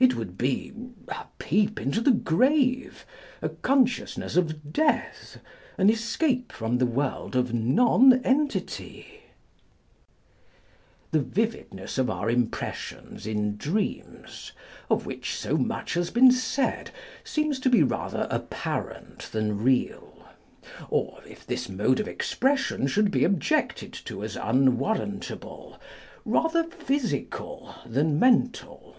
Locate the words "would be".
0.16-0.72